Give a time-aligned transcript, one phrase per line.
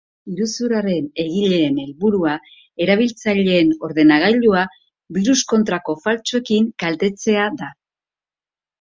[0.35, 2.33] Iruzurraren egileen helburua,
[2.87, 4.67] erabiltzaileen ordenagailua
[5.19, 7.75] biruskontrako faltsuekin kaltetzea da.